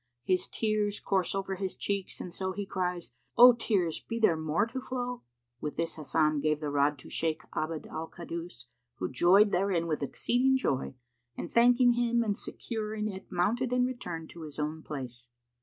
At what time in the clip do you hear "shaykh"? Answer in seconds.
7.11-7.43